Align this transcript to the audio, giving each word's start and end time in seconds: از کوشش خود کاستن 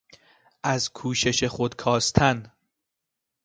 از 0.63 0.89
کوشش 0.93 1.43
خود 1.43 1.75
کاستن 1.75 2.51